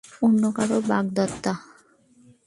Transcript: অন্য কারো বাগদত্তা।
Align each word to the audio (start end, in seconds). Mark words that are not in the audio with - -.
অন্য 0.21 0.43
কারো 0.55 0.77
বাগদত্তা। 0.89 1.53